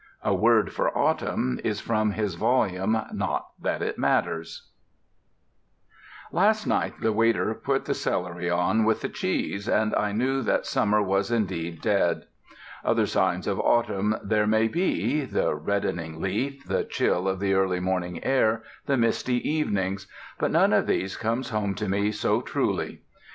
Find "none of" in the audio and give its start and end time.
20.49-20.87